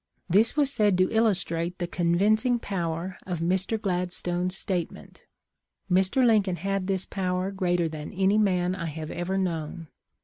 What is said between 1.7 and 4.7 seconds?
the convincing power of Mr. Gladstone's